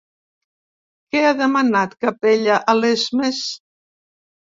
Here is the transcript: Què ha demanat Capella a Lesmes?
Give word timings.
Què 1.15 1.19
ha 1.27 1.33
demanat 1.41 1.93
Capella 2.05 2.55
a 2.73 2.75
Lesmes? 2.79 3.43